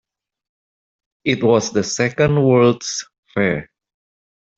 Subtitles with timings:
[1.25, 3.69] It was the second World's Fair.